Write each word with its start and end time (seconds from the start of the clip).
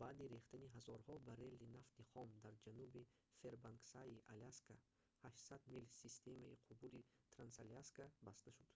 баъди 0.00 0.30
рехтани 0.34 0.72
ҳазорҳо 0.74 1.14
баррели 1.28 1.72
нафти 1.76 2.02
хом 2.10 2.28
дар 2.44 2.54
ҷануби 2.64 3.08
фэрбанксаи 3.38 4.22
аляска 4.32 4.74
800 5.28 5.72
мил 5.74 5.86
системаи 6.02 6.60
қубури 6.66 7.06
трансаляска 7.34 8.04
баста 8.26 8.50
шуд 8.56 8.70